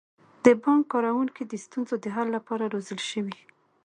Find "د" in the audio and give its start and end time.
0.45-0.45, 1.45-1.53, 1.99-2.05